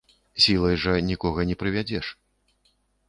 Сілай 0.45 0.77
жа 0.85 0.95
нікога 1.09 1.47
не 1.49 1.55
прывядзеш. 1.65 2.05